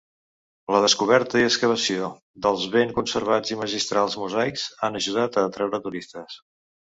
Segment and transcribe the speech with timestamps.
[0.75, 2.07] La descoberta i excavació
[2.45, 6.41] dels ben conservats i magistrals mosaics han ajudat a atraure turistes.